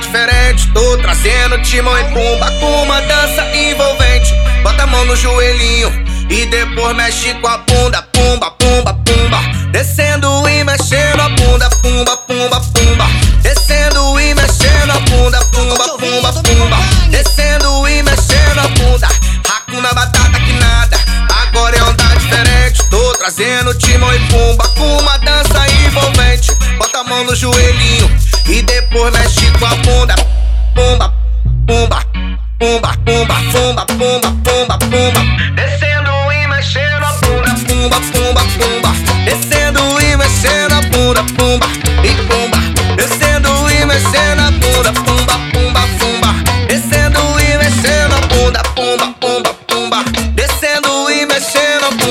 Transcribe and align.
diferente. 0.00 0.70
Tô 0.72 0.98
trazendo 0.98 1.60
timão 1.62 1.96
e 1.98 2.04
pumba 2.04 2.50
com 2.58 2.82
uma 2.82 3.00
dança 3.02 3.44
envolvente. 3.56 4.34
Bota 4.62 4.82
a 4.82 4.86
mão 4.86 5.04
no 5.04 5.14
joelhinho 5.14 5.90
e 6.28 6.46
depois 6.46 6.96
mexe 6.96 7.32
com 7.34 7.46
a 7.46 7.58
bunda. 7.58 8.02
Pumba, 8.02 8.50
pumba, 8.52 8.94
pumba. 8.94 9.38
Descendo 9.70 10.48
e 10.48 10.64
mexendo 10.64 11.20
a 11.20 11.28
bunda. 11.28 11.70
Pumba, 11.82 12.16
pumba, 12.16 12.60
pumba. 12.60 13.06
Descendo 13.42 14.20
e 14.20 14.34
mexendo 14.34 14.90
a 14.90 15.00
bunda. 15.00 15.40
Pumba, 15.46 15.88
pumba, 15.98 16.32
pumba. 16.32 16.76
Descendo 17.08 17.88
e 17.88 18.02
mexendo 18.02 18.58
a 18.58 18.68
bunda. 18.68 19.08
Hakuna 19.48 19.92
batata 19.92 20.40
que 20.40 20.52
nada. 20.54 20.98
Agora 21.42 21.76
é 21.76 21.82
onda 21.82 22.04
diferente. 22.16 22.82
Tô 22.90 23.12
trazendo 23.14 23.74
timão 23.74 24.12
e 24.14 24.18
pumba 24.28 24.68
com 24.70 24.96
uma 24.98 25.16
dança 25.18 25.66
envolvente. 25.86 26.52
Bota 26.78 27.00
a 27.00 27.04
mão 27.04 27.24
no 27.24 27.34
joelhinho 27.34 27.59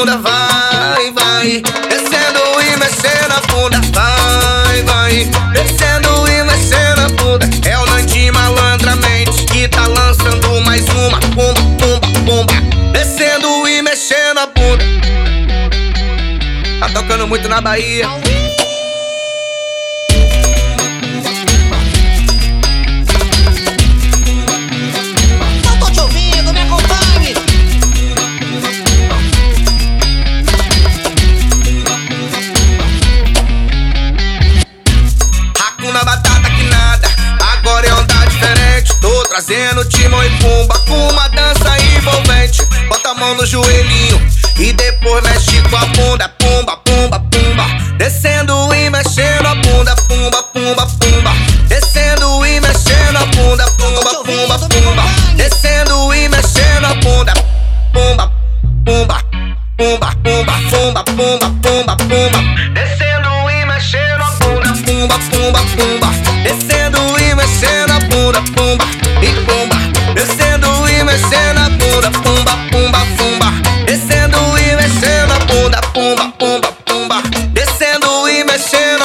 bunda. 0.00 0.16
Vai, 0.16 1.12
vai. 1.12 1.62
Descendo 1.88 2.40
e 2.62 2.76
mexendo 2.78 3.32
a 3.32 3.40
bunda. 3.52 3.80
Vai, 3.92 4.82
vai. 4.82 5.30
Descendo 5.52 6.28
e 6.28 6.42
mexendo 6.44 7.00
a 7.00 7.08
bunda. 7.22 7.48
É 7.68 7.78
o 7.78 7.86
Nandi 7.86 8.30
malandramente 8.30 9.44
que 9.44 9.68
tá 9.68 9.86
lançando 9.86 10.60
mais 10.62 10.86
uma. 10.88 11.20
Pumba, 11.20 11.60
pumba, 11.78 12.08
pumba. 12.24 12.52
Descendo 12.92 13.68
e 13.68 13.82
mexendo 13.82 14.38
a 14.38 14.46
bunda. 14.46 14.84
Tá 16.80 16.88
tocando 16.94 17.26
muito 17.26 17.48
na 17.48 17.60
Bahia. 17.60 18.08
Trazendo 39.40 39.84
timão 39.86 40.22
e 40.22 40.30
pumba 40.38 40.78
com 40.80 41.08
uma 41.08 41.28
dança 41.28 41.76
envolvente. 41.96 42.62
Bota 42.88 43.10
a 43.10 43.14
mão 43.14 43.34
no 43.34 43.46
joelhinho 43.46 44.20
e 44.58 44.72
depois 44.74 45.22
mexe 45.22 45.62
com 45.62 45.76
a 45.76 45.86
bunda. 45.86 46.28
Pumba, 46.28 46.76
pumba, 46.76 47.20
pumba. 47.20 47.64
Descendo 47.96 48.52
e 48.74 48.90
mexendo 48.90 49.29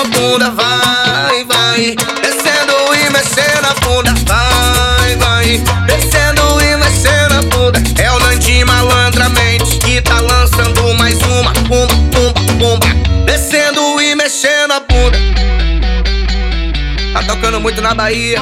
bunda. 0.08 0.52
Vai, 0.52 1.44
vai. 1.46 1.96
Descendo 2.22 2.74
e 2.96 3.10
mexendo 3.12 3.66
a 3.66 3.74
bunda. 3.86 4.14
Vai, 4.26 5.16
vai. 5.18 5.58
Descendo 5.86 6.62
e 6.62 6.78
mexendo 6.78 7.34
a 7.34 7.42
bunda. 7.42 7.84
É 8.02 8.12
o 8.12 8.20
Nandi 8.20 8.64
malandramente 8.64 9.78
que 9.80 10.02
tá 10.02 10.20
lançando 10.20 10.94
mais 10.96 11.18
uma. 11.22 11.54
Pumba, 11.54 11.96
pumba, 12.12 12.42
pumba. 12.60 12.88
Descendo 13.26 14.02
e 14.02 14.16
mexendo 14.16 14.72
a 14.72 14.80
bunda. 14.80 15.18
Tá 17.14 17.24
tocando 17.24 17.60
muito 17.60 17.82
na 17.82 17.94
Bahia. 17.94 18.42